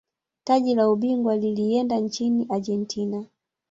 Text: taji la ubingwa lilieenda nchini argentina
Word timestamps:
taji 0.43 0.75
la 0.75 0.89
ubingwa 0.89 1.35
lilieenda 1.35 1.97
nchini 1.99 2.45
argentina 2.49 3.25